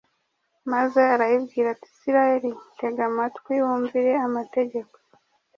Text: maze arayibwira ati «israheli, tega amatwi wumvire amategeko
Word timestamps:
maze 0.71 0.99
arayibwira 1.13 1.67
ati 1.75 1.87
«israheli, 1.93 2.49
tega 2.79 3.01
amatwi 3.09 3.53
wumvire 3.65 4.11
amategeko 4.27 4.95